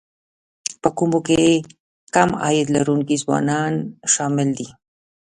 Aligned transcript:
په 0.81 0.89
کومو 0.97 1.19
کې 1.27 1.41
کم 2.15 2.29
عاید 2.43 2.67
لرونکي 2.75 3.15
ځوانان 3.23 3.73
شامل 4.13 4.49
دي 4.57 4.67